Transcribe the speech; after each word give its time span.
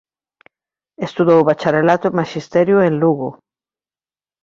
Estudou 1.07 1.37
o 1.41 1.47
Bacharelato 1.49 2.05
e 2.07 2.15
Maxisterio 2.19 2.77
en 2.87 2.93
Lugo. 3.01 3.29